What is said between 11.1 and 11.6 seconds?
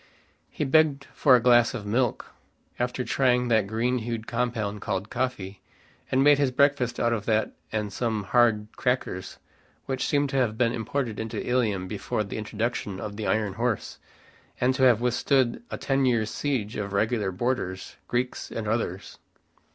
into